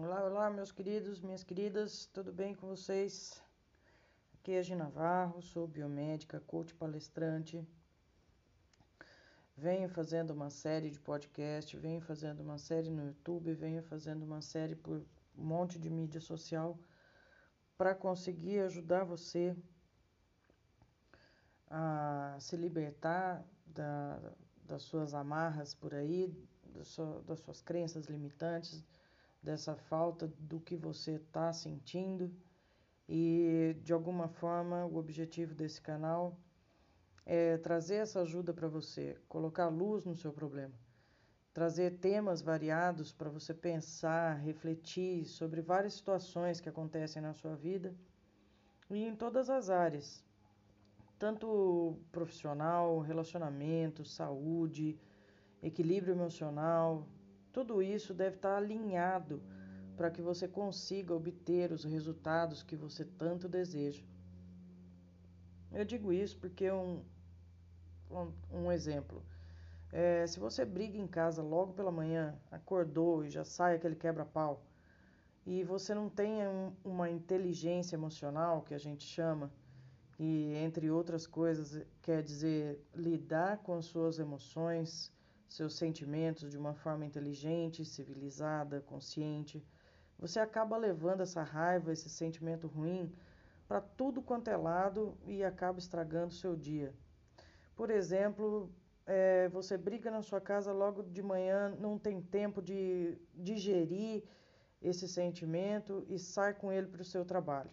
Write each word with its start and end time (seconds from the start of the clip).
Olá, 0.00 0.24
olá, 0.24 0.48
meus 0.48 0.70
queridos, 0.70 1.20
minhas 1.20 1.42
queridas, 1.42 2.06
tudo 2.12 2.32
bem 2.32 2.54
com 2.54 2.68
vocês? 2.68 3.42
Aqui 4.34 4.52
é 4.52 4.60
a 4.60 4.62
Gina 4.62 4.84
Navarro, 4.84 5.42
sou 5.42 5.66
biomédica, 5.66 6.38
coach 6.46 6.72
palestrante. 6.72 7.66
Venho 9.56 9.88
fazendo 9.88 10.30
uma 10.30 10.50
série 10.50 10.88
de 10.88 11.00
podcast, 11.00 11.76
venho 11.76 12.00
fazendo 12.00 12.44
uma 12.44 12.58
série 12.58 12.90
no 12.90 13.06
YouTube, 13.06 13.52
venho 13.54 13.82
fazendo 13.82 14.22
uma 14.22 14.40
série 14.40 14.76
por 14.76 15.04
um 15.36 15.44
monte 15.44 15.80
de 15.80 15.90
mídia 15.90 16.20
social 16.20 16.78
para 17.76 17.92
conseguir 17.92 18.60
ajudar 18.60 19.02
você 19.02 19.56
a 21.68 22.36
se 22.38 22.56
libertar 22.56 23.44
da, 23.66 24.32
das 24.62 24.82
suas 24.82 25.12
amarras 25.12 25.74
por 25.74 25.92
aí, 25.92 26.32
das 26.72 27.40
suas 27.40 27.60
crenças 27.60 28.06
limitantes, 28.06 28.84
dessa 29.42 29.74
falta 29.74 30.26
do 30.38 30.60
que 30.60 30.76
você 30.76 31.12
está 31.12 31.52
sentindo. 31.52 32.30
E 33.08 33.76
de 33.82 33.92
alguma 33.92 34.28
forma, 34.28 34.84
o 34.84 34.96
objetivo 34.96 35.54
desse 35.54 35.80
canal 35.80 36.36
é 37.24 37.56
trazer 37.58 37.96
essa 37.96 38.20
ajuda 38.20 38.52
para 38.52 38.68
você, 38.68 39.16
colocar 39.28 39.68
luz 39.68 40.04
no 40.04 40.14
seu 40.14 40.32
problema, 40.32 40.74
trazer 41.52 41.98
temas 41.98 42.40
variados 42.40 43.12
para 43.12 43.28
você 43.28 43.52
pensar, 43.52 44.36
refletir 44.36 45.26
sobre 45.26 45.60
várias 45.60 45.94
situações 45.94 46.60
que 46.60 46.68
acontecem 46.68 47.20
na 47.20 47.34
sua 47.34 47.54
vida 47.54 47.94
e 48.90 49.04
em 49.04 49.14
todas 49.14 49.50
as 49.50 49.68
áreas, 49.68 50.24
tanto 51.18 51.98
profissional, 52.10 52.98
relacionamento, 53.00 54.04
saúde, 54.04 54.98
equilíbrio 55.62 56.14
emocional, 56.14 57.06
tudo 57.52 57.82
isso 57.82 58.14
deve 58.14 58.36
estar 58.36 58.56
alinhado 58.56 59.42
para 59.96 60.10
que 60.10 60.22
você 60.22 60.46
consiga 60.46 61.14
obter 61.14 61.72
os 61.72 61.84
resultados 61.84 62.62
que 62.62 62.76
você 62.76 63.04
tanto 63.04 63.48
deseja. 63.48 64.04
Eu 65.72 65.84
digo 65.84 66.12
isso 66.12 66.38
porque 66.38 66.70
um, 66.70 67.02
um, 68.10 68.32
um 68.52 68.72
exemplo. 68.72 69.22
É, 69.92 70.26
se 70.26 70.38
você 70.38 70.64
briga 70.64 70.98
em 70.98 71.06
casa 71.06 71.42
logo 71.42 71.72
pela 71.72 71.90
manhã, 71.90 72.38
acordou 72.50 73.24
e 73.24 73.30
já 73.30 73.44
sai 73.44 73.74
aquele 73.74 73.96
quebra-pau, 73.96 74.62
e 75.46 75.64
você 75.64 75.94
não 75.94 76.10
tem 76.10 76.46
um, 76.46 76.72
uma 76.84 77.08
inteligência 77.08 77.96
emocional, 77.96 78.62
que 78.62 78.74
a 78.74 78.78
gente 78.78 79.04
chama, 79.04 79.50
e 80.18 80.52
entre 80.56 80.90
outras 80.90 81.26
coisas 81.26 81.82
quer 82.02 82.22
dizer 82.22 82.84
lidar 82.94 83.58
com 83.58 83.74
as 83.74 83.86
suas 83.86 84.18
emoções, 84.18 85.12
seus 85.48 85.74
sentimentos 85.74 86.50
de 86.50 86.58
uma 86.58 86.74
forma 86.74 87.06
inteligente, 87.06 87.84
civilizada, 87.84 88.80
consciente, 88.82 89.64
você 90.18 90.40
acaba 90.40 90.76
levando 90.76 91.22
essa 91.22 91.42
raiva, 91.42 91.92
esse 91.92 92.08
sentimento 92.08 92.66
ruim 92.66 93.12
para 93.66 93.80
tudo 93.80 94.20
quanto 94.22 94.48
é 94.48 94.56
lado 94.56 95.16
e 95.26 95.44
acaba 95.44 95.78
estragando 95.78 96.28
o 96.28 96.36
seu 96.36 96.56
dia. 96.56 96.92
Por 97.74 97.90
exemplo, 97.90 98.70
é, 99.06 99.48
você 99.48 99.76
briga 99.76 100.10
na 100.10 100.22
sua 100.22 100.40
casa 100.40 100.72
logo 100.72 101.02
de 101.02 101.22
manhã, 101.22 101.74
não 101.78 101.98
tem 101.98 102.20
tempo 102.20 102.60
de 102.60 103.16
digerir 103.34 104.24
esse 104.82 105.08
sentimento 105.08 106.04
e 106.08 106.18
sai 106.18 106.54
com 106.54 106.72
ele 106.72 106.86
para 106.86 107.02
o 107.02 107.04
seu 107.04 107.24
trabalho. 107.24 107.70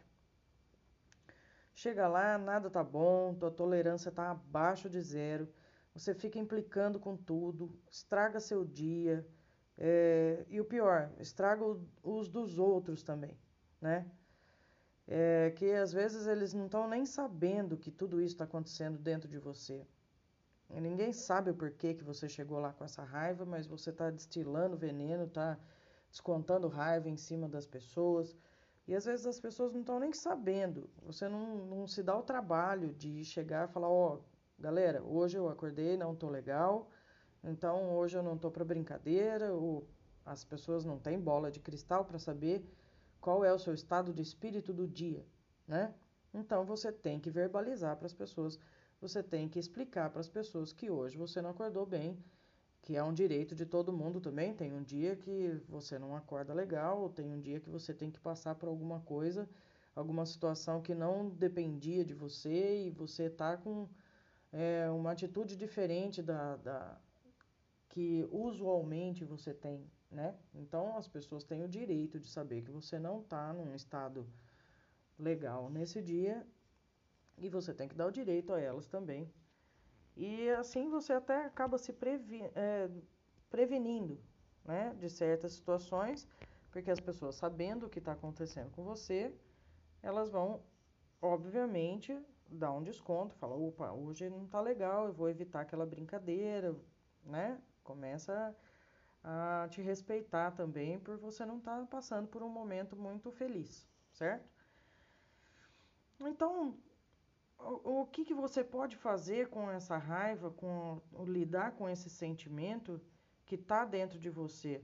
Chega 1.73 2.07
lá, 2.07 2.37
nada 2.37 2.69
tá 2.69 2.83
bom, 2.83 3.33
tua 3.33 3.51
tolerância 3.51 4.09
está 4.09 4.31
abaixo 4.31 4.89
de 4.89 5.01
zero 5.01 5.47
você 5.95 6.13
fica 6.13 6.37
implicando 6.37 6.99
com 6.99 7.15
tudo, 7.15 7.73
estraga 7.89 8.39
seu 8.41 8.65
dia, 8.65 9.25
é, 9.77 10.45
e 10.49 10.59
o 10.59 10.65
pior, 10.65 11.09
estraga 11.19 11.63
os 12.03 12.27
dos 12.27 12.59
outros 12.59 13.01
também, 13.01 13.37
né? 13.79 14.05
É, 15.07 15.51
que 15.55 15.71
às 15.71 15.93
vezes 15.93 16.27
eles 16.27 16.53
não 16.53 16.65
estão 16.65 16.87
nem 16.87 17.05
sabendo 17.05 17.77
que 17.77 17.91
tudo 17.91 18.19
isso 18.19 18.33
está 18.33 18.43
acontecendo 18.43 18.97
dentro 18.97 19.29
de 19.29 19.37
você. 19.37 19.87
E 20.69 20.81
ninguém 20.81 21.13
sabe 21.13 21.51
o 21.51 21.55
porquê 21.55 21.93
que 21.93 22.03
você 22.03 22.27
chegou 22.27 22.59
lá 22.59 22.73
com 22.73 22.83
essa 22.83 23.03
raiva, 23.03 23.45
mas 23.45 23.67
você 23.67 23.91
está 23.91 24.09
destilando 24.09 24.75
veneno, 24.75 25.25
está 25.25 25.57
descontando 26.09 26.67
raiva 26.67 27.07
em 27.07 27.17
cima 27.17 27.47
das 27.47 27.67
pessoas. 27.67 28.35
E 28.87 28.95
às 28.95 29.05
vezes 29.05 29.25
as 29.27 29.39
pessoas 29.39 29.71
não 29.71 29.81
estão 29.81 29.99
nem 29.99 30.11
sabendo. 30.11 30.89
Você 31.03 31.29
não, 31.29 31.65
não 31.65 31.87
se 31.87 32.01
dá 32.01 32.17
o 32.17 32.23
trabalho 32.23 32.93
de 32.93 33.23
chegar 33.23 33.69
e 33.69 33.71
falar: 33.71 33.89
Ó, 33.89 34.15
oh, 34.15 34.34
galera, 34.57 35.03
hoje 35.03 35.37
eu 35.37 35.47
acordei, 35.49 35.97
não 35.97 36.15
tô 36.15 36.29
legal, 36.29 36.89
então 37.43 37.95
hoje 37.95 38.17
eu 38.17 38.23
não 38.23 38.37
tô 38.37 38.49
para 38.49 38.63
brincadeira, 38.65 39.53
ou 39.53 39.87
as 40.25 40.43
pessoas 40.43 40.85
não 40.85 40.97
têm 40.97 41.19
bola 41.19 41.51
de 41.51 41.59
cristal 41.59 42.05
para 42.05 42.17
saber 42.17 42.65
qual 43.19 43.43
é 43.43 43.53
o 43.53 43.59
seu 43.59 43.73
estado 43.73 44.13
de 44.13 44.21
espírito 44.21 44.73
do 44.73 44.87
dia, 44.87 45.25
né? 45.67 45.93
Então 46.33 46.65
você 46.65 46.91
tem 46.91 47.19
que 47.19 47.29
verbalizar 47.29 47.95
para 47.97 48.07
as 48.07 48.13
pessoas, 48.13 48.59
você 48.99 49.21
tem 49.21 49.47
que 49.47 49.59
explicar 49.59 50.09
para 50.09 50.19
as 50.21 50.29
pessoas 50.29 50.73
que 50.73 50.89
hoje 50.89 51.17
você 51.17 51.41
não 51.41 51.51
acordou 51.51 51.85
bem, 51.85 52.17
que 52.81 52.95
é 52.95 53.03
um 53.03 53.13
direito 53.13 53.55
de 53.55 53.65
todo 53.65 53.91
mundo 53.91 54.21
também. 54.21 54.53
Tem 54.53 54.71
um 54.71 54.83
dia 54.83 55.15
que 55.15 55.59
você 55.67 55.97
não 55.97 56.15
acorda 56.15 56.53
legal, 56.53 57.09
tem 57.09 57.31
um 57.31 57.39
dia 57.39 57.59
que 57.59 57.69
você 57.69 57.93
tem 57.93 58.11
que 58.11 58.19
passar 58.19 58.53
por 58.55 58.69
alguma 58.69 58.99
coisa, 58.99 59.49
alguma 59.95 60.25
situação 60.25 60.81
que 60.81 60.93
não 60.93 61.29
dependia 61.29 62.05
de 62.05 62.13
você 62.13 62.85
e 62.85 62.91
você 62.91 63.29
tá 63.29 63.57
com 63.57 63.87
é 64.57 64.89
uma 64.89 65.11
atitude 65.11 65.57
diferente 65.57 66.23
da, 66.23 66.55
da 66.55 66.97
que 67.89 68.25
usualmente 68.31 69.25
você 69.25 69.53
tem, 69.53 69.85
né? 70.09 70.33
Então 70.53 70.95
as 70.95 71.09
pessoas 71.09 71.43
têm 71.43 71.61
o 71.61 71.67
direito 71.67 72.17
de 72.19 72.29
saber 72.29 72.61
que 72.61 72.71
você 72.71 72.97
não 72.97 73.19
está 73.19 73.51
num 73.51 73.75
estado 73.75 74.25
legal 75.19 75.69
nesse 75.69 76.01
dia 76.01 76.47
e 77.37 77.49
você 77.49 77.73
tem 77.73 77.89
que 77.89 77.95
dar 77.95 78.07
o 78.07 78.11
direito 78.11 78.53
a 78.53 78.59
elas 78.59 78.87
também. 78.87 79.29
E 80.15 80.49
assim 80.51 80.89
você 80.89 81.11
até 81.11 81.45
acaba 81.45 81.77
se 81.77 81.91
previ 81.91 82.41
é, 82.55 82.89
prevenindo 83.49 84.17
né, 84.63 84.95
de 84.97 85.09
certas 85.09 85.51
situações, 85.51 86.25
porque 86.71 86.89
as 86.89 87.01
pessoas 87.01 87.35
sabendo 87.35 87.87
o 87.87 87.89
que 87.89 87.99
está 87.99 88.13
acontecendo 88.13 88.71
com 88.71 88.85
você, 88.85 89.33
elas 90.01 90.29
vão, 90.29 90.61
obviamente, 91.21 92.17
dá 92.49 92.71
um 92.71 92.83
desconto, 92.83 93.35
fala, 93.35 93.55
opa, 93.55 93.91
hoje 93.91 94.29
não 94.29 94.47
tá 94.47 94.61
legal, 94.61 95.07
eu 95.07 95.13
vou 95.13 95.29
evitar 95.29 95.61
aquela 95.61 95.85
brincadeira, 95.85 96.75
né? 97.23 97.59
Começa 97.83 98.55
a 99.23 99.67
te 99.69 99.81
respeitar 99.81 100.51
também 100.51 100.99
por 100.99 101.17
você 101.17 101.45
não 101.45 101.57
estar 101.57 101.79
tá 101.79 101.85
passando 101.87 102.27
por 102.27 102.43
um 102.43 102.49
momento 102.49 102.95
muito 102.95 103.31
feliz, 103.31 103.87
certo? 104.11 104.47
Então, 106.19 106.77
o, 107.57 108.01
o 108.01 108.05
que, 108.05 108.23
que 108.23 108.33
você 108.33 108.63
pode 108.63 108.95
fazer 108.95 109.49
com 109.49 109.69
essa 109.69 109.97
raiva, 109.97 110.51
com 110.51 111.01
lidar 111.25 111.71
com 111.73 111.89
esse 111.89 112.09
sentimento 112.09 113.01
que 113.45 113.55
está 113.55 113.83
dentro 113.85 114.19
de 114.19 114.29
você? 114.29 114.83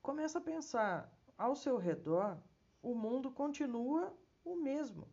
Começa 0.00 0.38
a 0.38 0.42
pensar, 0.42 1.12
ao 1.36 1.54
seu 1.54 1.76
redor, 1.76 2.38
o 2.82 2.94
mundo 2.94 3.30
continua 3.30 4.16
o 4.44 4.56
mesmo. 4.56 5.08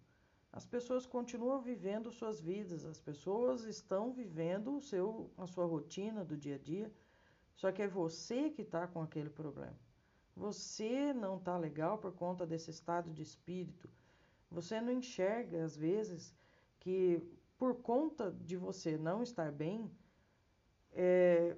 As 0.52 0.66
pessoas 0.66 1.06
continuam 1.06 1.62
vivendo 1.62 2.12
suas 2.12 2.42
vidas, 2.42 2.84
as 2.84 3.00
pessoas 3.00 3.66
estão 3.66 4.12
vivendo 4.12 4.78
o 4.78 4.82
seu, 4.82 5.30
a 5.38 5.46
sua 5.46 5.66
rotina 5.66 6.26
do 6.26 6.36
dia 6.36 6.56
a 6.56 6.58
dia, 6.58 6.92
só 7.56 7.72
que 7.72 7.82
é 7.82 7.88
você 7.88 8.50
que 8.50 8.64
está 8.64 8.88
com 8.88 9.02
aquele 9.02 9.30
problema. 9.30 9.78
Você 10.36 11.14
não 11.14 11.38
está 11.38 11.58
legal 11.58 11.98
por 11.98 12.14
conta 12.14 12.48
desse 12.48 12.72
estado 12.72 13.12
de 13.12 13.22
espírito. 13.22 13.90
Você 14.50 14.80
não 14.82 14.94
enxerga, 14.94 15.64
às 15.64 15.76
vezes, 15.76 16.34
que 16.80 17.22
por 17.58 17.76
conta 17.76 18.32
de 18.32 18.56
você 18.56 18.98
não 18.98 19.22
estar 19.22 19.52
bem, 19.52 19.92
é, 20.94 21.56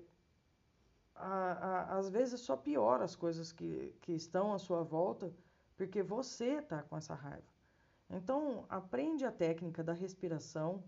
a, 1.15 1.51
a, 1.51 1.97
às 1.97 2.09
vezes 2.09 2.41
só 2.41 2.57
piora 2.57 3.03
as 3.03 3.15
coisas 3.15 3.51
que, 3.51 3.95
que 4.01 4.13
estão 4.13 4.53
à 4.53 4.57
sua 4.57 4.83
volta, 4.83 5.31
porque 5.77 6.01
você 6.01 6.55
está 6.55 6.81
com 6.81 6.97
essa 6.97 7.13
raiva. 7.13 7.50
Então, 8.13 8.65
aprende 8.67 9.23
a 9.23 9.31
técnica 9.31 9.81
da 9.81 9.93
respiração. 9.93 10.83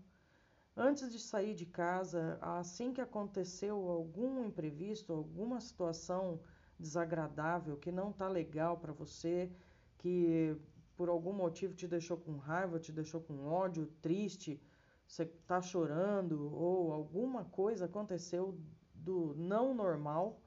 Antes 0.76 1.10
de 1.10 1.18
sair 1.18 1.54
de 1.54 1.64
casa, 1.64 2.38
assim 2.42 2.92
que 2.92 3.00
aconteceu 3.00 3.88
algum 3.88 4.44
imprevisto, 4.44 5.12
alguma 5.12 5.58
situação 5.60 6.40
desagradável 6.78 7.78
que 7.78 7.90
não 7.90 8.10
está 8.10 8.28
legal 8.28 8.76
para 8.76 8.92
você, 8.92 9.50
que 9.96 10.54
por 10.96 11.08
algum 11.08 11.32
motivo 11.32 11.72
te 11.74 11.88
deixou 11.88 12.18
com 12.18 12.36
raiva, 12.36 12.78
te 12.78 12.92
deixou 12.92 13.20
com 13.20 13.46
ódio, 13.46 13.86
triste, 14.02 14.60
você 15.06 15.22
está 15.22 15.62
chorando 15.62 16.52
ou 16.54 16.92
alguma 16.92 17.44
coisa 17.44 17.86
aconteceu 17.86 18.58
do 18.94 19.34
não 19.36 19.72
normal, 19.72 20.40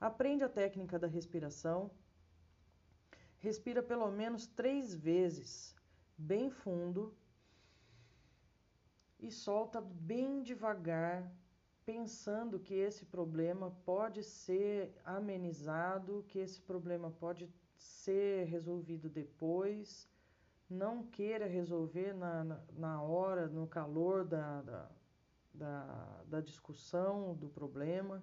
aprende 0.00 0.44
a 0.44 0.48
técnica 0.48 0.98
da 0.98 1.06
respiração. 1.06 1.90
Respira 3.38 3.82
pelo 3.82 4.10
menos 4.10 4.46
três 4.46 4.94
vezes 4.94 5.74
bem 6.16 6.50
fundo 6.50 7.14
e 9.18 9.30
solta 9.30 9.80
bem 9.80 10.42
devagar 10.42 11.32
pensando 11.84 12.58
que 12.58 12.74
esse 12.74 13.04
problema 13.04 13.70
pode 13.84 14.22
ser 14.22 14.94
amenizado, 15.04 16.24
que 16.28 16.38
esse 16.38 16.60
problema 16.60 17.10
pode 17.10 17.50
ser 17.76 18.46
resolvido 18.46 19.08
depois. 19.08 20.08
Não 20.68 21.04
queira 21.04 21.46
resolver 21.46 22.14
na, 22.14 22.42
na, 22.42 22.64
na 22.72 23.02
hora, 23.02 23.46
no 23.48 23.66
calor 23.66 24.24
da, 24.24 24.62
da, 24.62 24.90
da, 25.52 26.24
da 26.26 26.40
discussão, 26.40 27.34
do 27.34 27.48
problema. 27.48 28.22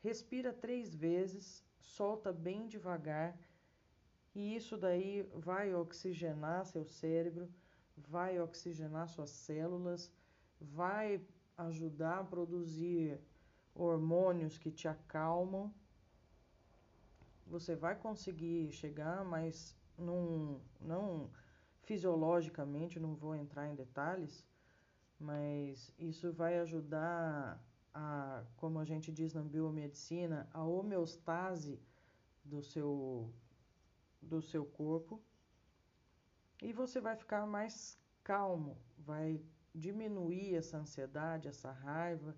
Respira 0.00 0.52
três 0.52 0.94
vezes, 0.94 1.64
solta 1.80 2.32
bem 2.32 2.66
devagar 2.68 3.36
e 4.34 4.56
isso 4.56 4.76
daí 4.76 5.22
vai 5.34 5.74
oxigenar 5.74 6.66
seu 6.66 6.84
cérebro, 6.84 7.48
vai 7.96 8.40
oxigenar 8.40 9.08
suas 9.08 9.30
células, 9.30 10.10
vai 10.60 11.20
ajudar 11.56 12.20
a 12.20 12.24
produzir 12.24 13.20
hormônios 13.74 14.58
que 14.58 14.70
te 14.70 14.88
acalmam. 14.88 15.72
Você 17.46 17.76
vai 17.76 17.94
conseguir 17.94 18.72
chegar, 18.72 19.24
mas 19.24 19.76
não, 19.96 20.60
não 20.80 21.30
fisiologicamente, 21.82 22.98
não 22.98 23.14
vou 23.14 23.36
entrar 23.36 23.68
em 23.68 23.74
detalhes, 23.74 24.44
mas 25.18 25.92
isso 25.98 26.32
vai 26.32 26.58
ajudar 26.58 27.62
a, 27.92 28.42
como 28.56 28.80
a 28.80 28.84
gente 28.84 29.12
diz 29.12 29.32
na 29.32 29.42
biomedicina, 29.42 30.48
a 30.52 30.64
homeostase 30.64 31.80
do 32.44 32.62
seu, 32.62 33.32
do 34.24 34.40
seu 34.42 34.64
corpo 34.64 35.22
e 36.62 36.72
você 36.72 37.00
vai 37.00 37.14
ficar 37.16 37.46
mais 37.46 37.98
calmo, 38.22 38.78
vai 38.98 39.40
diminuir 39.74 40.54
essa 40.54 40.78
ansiedade, 40.78 41.48
essa 41.48 41.70
raiva, 41.70 42.36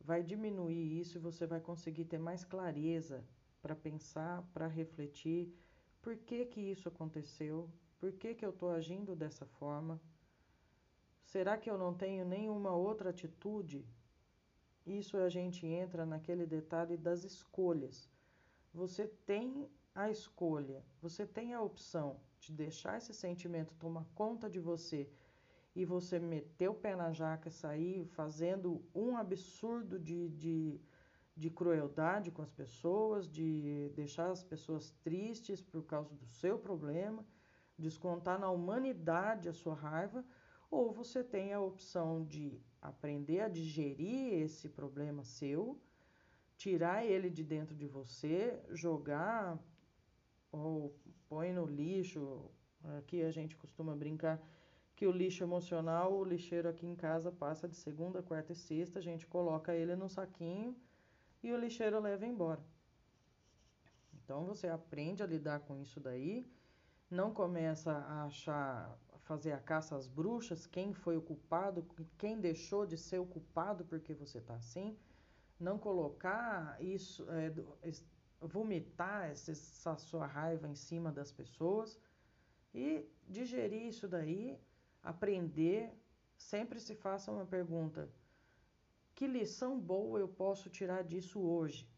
vai 0.00 0.22
diminuir 0.22 1.00
isso 1.00 1.18
e 1.18 1.20
você 1.20 1.46
vai 1.46 1.60
conseguir 1.60 2.04
ter 2.06 2.18
mais 2.18 2.44
clareza 2.44 3.24
para 3.60 3.76
pensar, 3.76 4.42
para 4.52 4.66
refletir 4.66 5.54
por 6.00 6.16
que 6.16 6.46
que 6.46 6.60
isso 6.60 6.88
aconteceu, 6.88 7.70
por 7.98 8.12
que 8.12 8.34
que 8.34 8.44
eu 8.44 8.50
estou 8.50 8.70
agindo 8.70 9.14
dessa 9.14 9.44
forma, 9.44 10.00
será 11.22 11.58
que 11.58 11.68
eu 11.68 11.76
não 11.76 11.92
tenho 11.92 12.24
nenhuma 12.24 12.72
outra 12.72 13.10
atitude? 13.10 13.84
Isso 14.86 15.16
a 15.18 15.28
gente 15.28 15.66
entra 15.66 16.06
naquele 16.06 16.46
detalhe 16.46 16.96
das 16.96 17.24
escolhas. 17.24 18.08
Você 18.72 19.06
tem 19.26 19.68
a 19.94 20.10
escolha, 20.10 20.84
você 21.00 21.26
tem 21.26 21.54
a 21.54 21.60
opção 21.60 22.20
de 22.40 22.52
deixar 22.52 22.98
esse 22.98 23.12
sentimento 23.12 23.74
tomar 23.74 24.04
conta 24.14 24.48
de 24.48 24.60
você 24.60 25.10
e 25.74 25.84
você 25.84 26.18
meter 26.18 26.68
o 26.68 26.74
pé 26.74 26.96
na 26.96 27.12
jaca 27.12 27.48
e 27.48 27.52
sair 27.52 28.04
fazendo 28.06 28.84
um 28.94 29.16
absurdo 29.16 29.98
de, 29.98 30.28
de, 30.30 30.80
de 31.36 31.50
crueldade 31.50 32.30
com 32.30 32.42
as 32.42 32.50
pessoas, 32.50 33.28
de 33.28 33.90
deixar 33.94 34.30
as 34.30 34.42
pessoas 34.42 34.90
tristes 35.02 35.62
por 35.62 35.84
causa 35.84 36.14
do 36.14 36.26
seu 36.26 36.58
problema, 36.58 37.24
descontar 37.78 38.38
na 38.38 38.50
humanidade 38.50 39.48
a 39.48 39.52
sua 39.52 39.74
raiva, 39.74 40.24
ou 40.70 40.92
você 40.92 41.22
tem 41.22 41.52
a 41.52 41.60
opção 41.60 42.24
de 42.24 42.60
aprender 42.80 43.40
a 43.40 43.48
digerir 43.48 44.34
esse 44.42 44.68
problema 44.68 45.24
seu, 45.24 45.80
tirar 46.56 47.04
ele 47.04 47.30
de 47.30 47.44
dentro 47.44 47.74
de 47.74 47.86
você, 47.86 48.60
jogar 48.70 49.58
ou 50.52 50.94
põe 51.28 51.52
no 51.52 51.66
lixo. 51.66 52.50
Aqui 52.98 53.22
a 53.22 53.30
gente 53.30 53.56
costuma 53.56 53.94
brincar 53.94 54.40
que 54.94 55.06
o 55.06 55.12
lixo 55.12 55.44
emocional, 55.44 56.12
o 56.12 56.24
lixeiro 56.24 56.68
aqui 56.68 56.86
em 56.86 56.96
casa 56.96 57.30
passa 57.30 57.68
de 57.68 57.76
segunda, 57.76 58.22
quarta 58.22 58.52
e 58.52 58.56
sexta, 58.56 58.98
a 58.98 59.02
gente 59.02 59.26
coloca 59.26 59.74
ele 59.74 59.94
no 59.94 60.08
saquinho 60.08 60.76
e 61.42 61.52
o 61.52 61.56
lixeiro 61.56 62.00
leva 62.00 62.26
embora. 62.26 62.60
Então 64.12 64.44
você 64.44 64.66
aprende 64.68 65.22
a 65.22 65.26
lidar 65.26 65.60
com 65.60 65.76
isso 65.80 66.00
daí, 66.00 66.44
não 67.10 67.32
começa 67.32 67.92
a 67.92 68.24
achar, 68.24 68.98
fazer 69.20 69.52
a 69.52 69.58
caça 69.58 69.96
às 69.96 70.06
bruxas, 70.06 70.66
quem 70.66 70.92
foi 70.92 71.16
o 71.16 71.22
culpado, 71.22 71.86
quem 72.18 72.40
deixou 72.40 72.84
de 72.84 72.98
ser 72.98 73.20
o 73.20 73.26
culpado 73.26 73.84
porque 73.84 74.12
você 74.12 74.38
está 74.38 74.54
assim, 74.54 74.98
não 75.58 75.78
colocar 75.78 76.76
isso, 76.80 77.24
é, 77.30 77.52
vomitar 78.40 79.30
essa, 79.30 79.96
sua 79.96 80.26
raiva 80.26 80.68
em 80.68 80.74
cima 80.74 81.10
das 81.10 81.32
pessoas 81.32 81.98
e 82.74 83.04
digerir 83.28 83.86
isso 83.86 84.06
daí 84.06 84.58
aprender, 85.02 85.92
sempre 86.36 86.80
se 86.80 86.94
faça 86.94 87.32
uma 87.32 87.46
pergunta: 87.46 88.08
que 89.14 89.26
lição 89.26 89.78
boa 89.78 90.20
eu 90.20 90.28
posso 90.28 90.70
tirar 90.70 91.02
disso 91.02 91.40
hoje? 91.40 91.88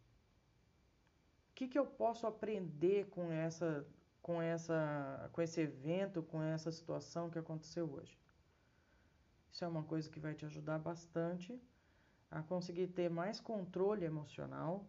O 1.50 1.54
que, 1.54 1.69
que 1.69 1.78
eu 1.78 1.87
posso 1.87 2.26
aprender 2.26 3.10
com 3.10 3.31
essa, 3.31 3.87
com 4.22 4.40
essa, 4.40 5.28
com 5.32 5.42
esse 5.42 5.60
evento, 5.60 6.22
com 6.22 6.42
essa 6.42 6.72
situação 6.72 7.28
que 7.28 7.38
aconteceu 7.38 7.90
hoje? 7.92 8.19
Isso 9.52 9.64
é 9.64 9.69
uma 9.69 9.82
coisa 9.82 10.08
que 10.08 10.20
vai 10.20 10.34
te 10.34 10.46
ajudar 10.46 10.78
bastante 10.78 11.60
a 12.31 12.42
conseguir 12.42 12.87
ter 12.87 13.10
mais 13.10 13.40
controle 13.40 14.06
emocional 14.06 14.88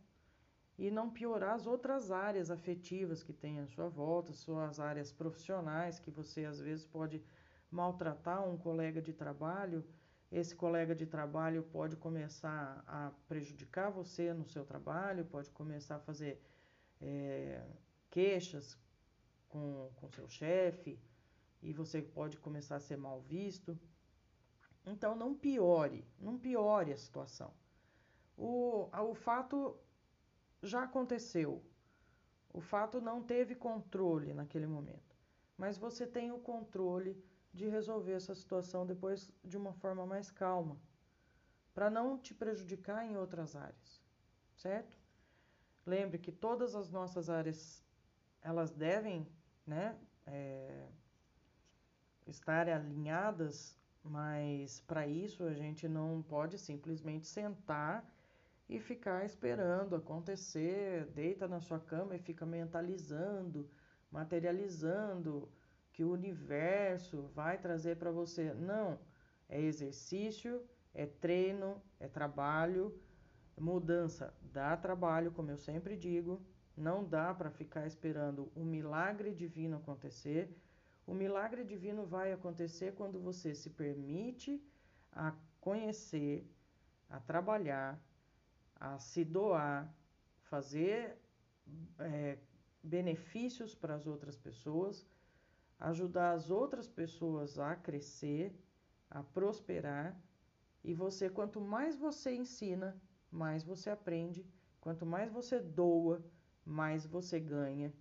e 0.82 0.90
não 0.90 1.12
piorar 1.12 1.54
as 1.54 1.68
outras 1.68 2.10
áreas 2.10 2.50
afetivas 2.50 3.22
que 3.22 3.32
tem 3.32 3.60
à 3.60 3.68
sua 3.68 3.88
volta, 3.88 4.34
suas 4.34 4.80
áreas 4.80 5.12
profissionais 5.12 6.00
que 6.00 6.10
você 6.10 6.44
às 6.44 6.60
vezes 6.60 6.84
pode 6.84 7.24
maltratar 7.70 8.44
um 8.50 8.58
colega 8.58 9.00
de 9.00 9.14
trabalho, 9.14 9.86
esse 10.32 10.56
colega 10.56 10.96
de 10.96 11.06
trabalho 11.06 11.62
pode 11.72 11.96
começar 11.96 12.84
a 12.88 13.12
prejudicar 13.28 13.92
você 13.92 14.34
no 14.34 14.44
seu 14.44 14.66
trabalho, 14.66 15.24
pode 15.24 15.52
começar 15.52 15.98
a 15.98 16.00
fazer 16.00 16.42
é, 17.00 17.64
queixas 18.10 18.76
com, 19.50 19.88
com 19.98 20.10
seu 20.10 20.28
chefe 20.28 21.00
e 21.62 21.72
você 21.74 22.02
pode 22.02 22.40
começar 22.40 22.78
a 22.78 22.80
ser 22.80 22.98
mal 22.98 23.22
visto. 23.22 23.80
Então 24.84 25.16
não 25.16 25.36
piore, 25.36 26.04
não 26.20 26.40
piore 26.40 26.92
a 26.92 26.98
situação. 26.98 27.54
O, 28.36 28.90
o 28.92 29.14
fato 29.14 29.78
já 30.62 30.84
aconteceu. 30.84 31.64
O 32.54 32.60
fato 32.60 33.00
não 33.00 33.24
teve 33.24 33.56
controle 33.56 34.34
naquele 34.34 34.68
momento. 34.68 35.16
Mas 35.58 35.78
você 35.78 36.06
tem 36.06 36.32
o 36.32 36.40
controle 36.40 37.24
de 37.54 37.68
resolver 37.68 38.14
essa 38.14 38.34
situação 38.34 38.86
depois 38.86 39.32
de 39.44 39.58
uma 39.58 39.74
forma 39.74 40.06
mais 40.06 40.32
calma, 40.32 40.78
para 41.74 41.90
não 41.90 42.18
te 42.18 42.34
prejudicar 42.34 43.06
em 43.06 43.18
outras 43.18 43.56
áreas, 43.56 44.02
certo? 44.56 44.98
Lembre 45.86 46.18
que 46.18 46.32
todas 46.32 46.76
as 46.76 46.90
nossas 46.90 47.30
áreas 47.30 47.84
elas 48.42 48.72
devem, 48.72 49.28
né, 49.66 49.98
é, 50.26 50.88
estar 52.26 52.68
alinhadas, 52.70 53.78
mas 54.04 54.80
para 54.82 55.06
isso 55.06 55.44
a 55.44 55.54
gente 55.54 55.88
não 55.88 56.24
pode 56.24 56.58
simplesmente 56.58 57.28
sentar 57.28 58.06
e 58.72 58.80
ficar 58.80 59.26
esperando 59.26 59.98
acontecer, 59.98 61.06
deita 61.08 61.46
na 61.46 61.60
sua 61.60 61.78
cama 61.78 62.16
e 62.16 62.20
fica 62.20 62.46
mentalizando, 62.46 63.70
materializando 64.10 65.52
que 65.92 66.06
o 66.06 66.12
universo 66.14 67.24
vai 67.36 67.58
trazer 67.58 67.98
para 67.98 68.12
você. 68.12 68.54
Não, 68.54 68.98
é 69.50 69.60
exercício, 69.60 70.66
é 70.94 71.06
treino, 71.06 71.82
é 72.00 72.08
trabalho. 72.08 72.98
Mudança 73.60 74.34
dá 74.42 74.78
trabalho, 74.78 75.34
como 75.34 75.52
eu 75.52 75.58
sempre 75.58 75.98
digo. 75.98 76.42
Não 76.78 77.04
dá 77.04 77.34
para 77.34 77.52
ficar 77.52 77.86
esperando 77.86 78.50
o 78.56 78.64
milagre 78.64 79.34
divino 79.34 79.76
acontecer. 79.76 80.50
O 81.06 81.14
milagre 81.14 81.66
divino 81.66 82.06
vai 82.06 82.32
acontecer 82.32 82.94
quando 82.94 83.20
você 83.20 83.54
se 83.54 83.72
permite 83.72 84.66
a 85.12 85.36
conhecer, 85.60 86.50
a 87.10 87.20
trabalhar, 87.20 88.02
a 88.82 89.00
se 89.00 89.24
doar, 89.24 89.80
fazer 90.52 91.18
é, 92.00 92.38
benefícios 92.84 93.74
para 93.74 93.96
as 93.96 94.06
outras 94.06 94.36
pessoas 94.36 95.06
ajudar 95.82 96.34
as 96.34 96.52
outras 96.52 96.88
pessoas 96.88 97.58
a 97.58 97.76
crescer, 97.76 98.56
a 99.10 99.24
prosperar. 99.24 100.16
E 100.84 100.94
você, 100.94 101.30
quanto 101.30 101.60
mais 101.60 101.96
você 101.96 102.36
ensina, 102.36 102.96
mais 103.32 103.64
você 103.64 103.90
aprende. 103.90 104.46
Quanto 104.80 105.06
mais 105.06 105.32
você 105.32 105.60
doa, 105.60 106.24
mais 106.64 107.06
você 107.06 107.40
ganha. 107.40 107.92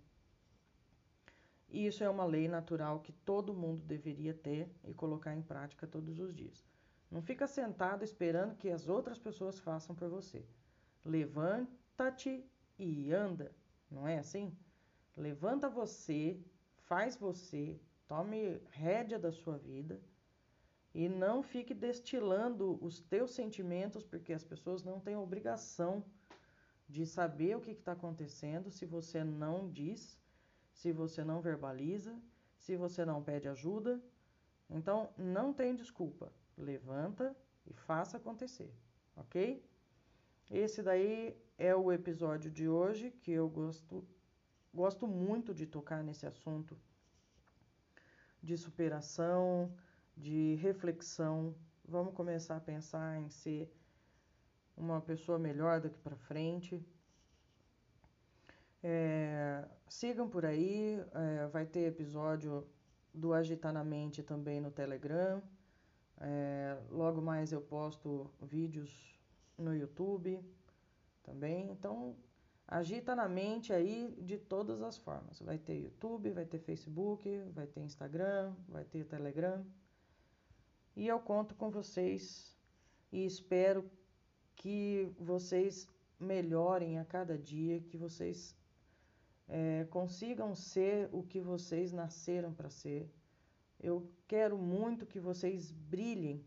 E 1.69 1.87
isso 1.87 2.03
é 2.03 2.09
uma 2.09 2.25
lei 2.25 2.47
natural 2.47 2.99
que 2.99 3.11
todo 3.11 3.53
mundo 3.53 3.83
deveria 3.83 4.33
ter 4.33 4.69
e 4.83 4.93
colocar 4.93 5.33
em 5.35 5.41
prática 5.41 5.87
todos 5.87 6.19
os 6.19 6.35
dias. 6.35 6.63
Não 7.09 7.21
fica 7.21 7.47
sentado 7.47 8.03
esperando 8.03 8.55
que 8.55 8.69
as 8.69 8.87
outras 8.87 9.17
pessoas 9.17 9.59
façam 9.59 9.95
por 9.95 10.09
você. 10.09 10.45
Levanta-te 11.05 12.45
e 12.79 13.11
anda. 13.13 13.53
Não 13.89 14.07
é 14.07 14.17
assim? 14.19 14.55
Levanta 15.17 15.69
você 15.69 16.39
faz 16.77 17.15
você, 17.15 17.79
tome 18.07 18.61
rédea 18.71 19.19
da 19.19 19.31
sua 19.31 19.57
vida 19.57 20.01
E 20.93 21.07
não 21.09 21.41
fique 21.43 21.73
destilando 21.73 22.77
os 22.83 22.99
teus 23.01 23.31
sentimentos, 23.31 24.03
porque 24.03 24.33
as 24.33 24.43
pessoas 24.43 24.83
não 24.83 24.99
têm 24.99 25.15
obrigação 25.15 26.03
de 26.87 27.05
saber 27.05 27.55
o 27.55 27.61
que 27.61 27.71
está 27.71 27.93
acontecendo 27.93 28.69
se 28.71 28.85
você 28.85 29.23
não 29.23 29.69
diz, 29.71 30.19
se 30.73 30.91
você 30.91 31.23
não 31.23 31.41
verbaliza, 31.41 32.19
se 32.57 32.75
você 32.75 33.05
não 33.05 33.23
pede 33.23 33.47
ajuda. 33.47 34.01
Então, 34.69 35.09
não 35.17 35.53
tem 35.53 35.75
desculpa. 35.75 36.33
Levanta 36.57 37.35
e 37.65 37.73
faça 37.73 38.17
acontecer, 38.17 38.73
ok? 39.15 39.63
Esse 40.51 40.83
daí 40.83 41.33
é 41.57 41.73
o 41.73 41.93
episódio 41.93 42.51
de 42.51 42.67
hoje 42.67 43.09
que 43.09 43.31
eu 43.31 43.47
gosto, 43.47 44.05
gosto 44.73 45.07
muito 45.07 45.53
de 45.53 45.65
tocar 45.65 46.03
nesse 46.03 46.25
assunto 46.25 46.77
de 48.43 48.57
superação, 48.57 49.73
de 50.17 50.55
reflexão. 50.55 51.55
Vamos 51.85 52.13
começar 52.13 52.57
a 52.57 52.59
pensar 52.59 53.17
em 53.21 53.29
ser 53.29 53.73
uma 54.75 54.99
pessoa 54.99 55.39
melhor 55.39 55.79
daqui 55.79 55.97
para 55.99 56.17
frente. 56.17 56.85
É, 58.83 59.65
sigam 59.87 60.27
por 60.27 60.45
aí, 60.45 60.99
é, 61.13 61.47
vai 61.47 61.65
ter 61.65 61.87
episódio 61.87 62.67
do 63.13 63.33
Agitar 63.33 63.71
na 63.71 63.85
Mente 63.85 64.21
também 64.21 64.59
no 64.59 64.69
Telegram. 64.69 65.41
É, 66.19 66.77
logo 66.89 67.21
mais 67.21 67.53
eu 67.53 67.61
posto 67.61 68.29
vídeos 68.41 69.20
no 69.61 69.75
YouTube 69.75 70.43
também. 71.23 71.69
Então, 71.69 72.15
agita 72.67 73.15
na 73.15 73.27
mente 73.27 73.71
aí 73.71 74.15
de 74.21 74.37
todas 74.37 74.81
as 74.81 74.97
formas. 74.97 75.41
Vai 75.41 75.57
ter 75.57 75.77
YouTube, 75.79 76.31
vai 76.31 76.45
ter 76.45 76.59
Facebook, 76.59 77.37
vai 77.53 77.67
ter 77.67 77.81
Instagram, 77.81 78.53
vai 78.67 78.83
ter 78.83 79.05
Telegram. 79.05 79.65
E 80.95 81.07
eu 81.07 81.19
conto 81.19 81.55
com 81.55 81.69
vocês 81.69 82.55
e 83.11 83.25
espero 83.25 83.89
que 84.55 85.11
vocês 85.19 85.87
melhorem 86.19 86.99
a 86.99 87.05
cada 87.05 87.37
dia, 87.37 87.81
que 87.81 87.97
vocês 87.97 88.55
é, 89.47 89.85
consigam 89.89 90.53
ser 90.55 91.09
o 91.11 91.23
que 91.23 91.39
vocês 91.39 91.91
nasceram 91.91 92.53
para 92.53 92.69
ser. 92.69 93.09
Eu 93.79 94.09
quero 94.27 94.57
muito 94.57 95.05
que 95.05 95.19
vocês 95.19 95.71
brilhem 95.71 96.45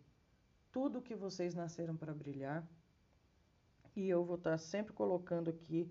tudo 0.74 1.00
que 1.00 1.14
vocês 1.14 1.54
nasceram 1.54 1.96
para 1.96 2.12
brilhar. 2.12 2.66
E 3.94 4.08
eu 4.08 4.24
vou 4.24 4.36
estar 4.36 4.58
sempre 4.58 4.92
colocando 4.92 5.48
aqui 5.50 5.90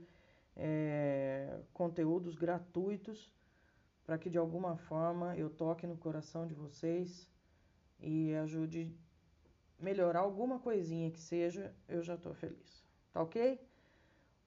é, 0.55 1.60
conteúdos 1.74 2.36
gratuitos 2.36 3.33
para 4.03 4.17
que 4.17 4.29
de 4.29 4.38
alguma 4.38 4.75
forma 4.75 5.36
eu 5.38 5.50
toque 5.50 5.88
no 5.88 5.98
coração 5.98 6.45
de 6.45 6.53
vocês 6.53 7.29
e 8.00 8.33
ajude 8.36 8.93
melhorar 9.79 10.19
alguma 10.19 10.60
coisinha 10.60 11.10
que 11.10 11.19
seja, 11.19 11.74
eu 11.88 12.01
já 12.01 12.15
estou 12.15 12.33
feliz. 12.33 12.83
Tá 13.12 13.22
ok? 13.22 13.60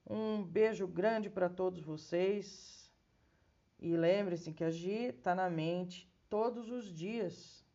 Um 0.09 0.43
beijo 0.43 0.87
grande 0.87 1.29
para 1.29 1.49
todos 1.49 1.81
vocês 1.83 2.91
e 3.79 3.95
lembre-se 3.95 4.53
que 4.53 4.63
agir 4.63 5.15
está 5.15 5.35
na 5.35 5.49
mente 5.49 6.11
todos 6.29 6.69
os 6.69 6.85
dias 6.93 7.65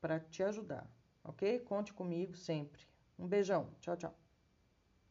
para 0.00 0.18
te 0.20 0.42
ajudar, 0.42 0.90
ok? 1.22 1.60
Conte 1.60 1.92
comigo 1.92 2.36
sempre. 2.36 2.82
Um 3.18 3.26
beijão. 3.26 3.68
Tchau, 3.80 3.96
tchau. 3.96 4.21